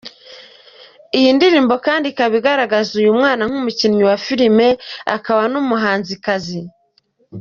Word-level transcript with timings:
Iyi 1.17 1.29
ndirimbo 1.37 1.75
kandi 1.85 2.05
ikaba 2.11 2.33
igaragaza 2.39 2.89
uyu 3.01 3.17
mwana 3.19 3.41
nk’umukinnyi 3.47 4.03
wa 4.09 4.17
filimi 4.25 4.67
akaba 5.15 5.43
n’umuhanzikazi. 5.53 6.61